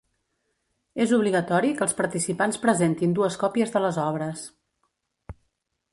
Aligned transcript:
És 1.05 1.11
obligatori 1.17 1.75
que 1.81 1.85
els 1.87 1.93
participants 1.99 2.59
presentin 2.65 3.15
dues 3.21 3.37
còpies 3.45 3.75
de 3.77 3.85
les 3.87 4.03
obres. 4.07 4.47